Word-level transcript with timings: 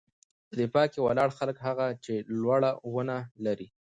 _په 0.49 0.53
دفاع 0.61 0.85
کې 0.91 0.99
ولاړ 1.01 1.29
هلک، 1.37 1.57
هغه 1.67 1.85
چې 2.03 2.13
لوړه 2.41 2.71
ونه 2.93 3.17
لري. 3.45 3.67